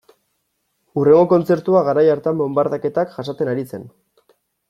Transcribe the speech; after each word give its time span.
Hurrengo 1.01 1.27
kontzertua 1.33 1.83
garai 1.89 2.05
hartan 2.13 2.41
bonbardaketak 2.41 3.13
jasaten 3.19 3.53
ari 3.55 3.67
zen. 3.75 3.87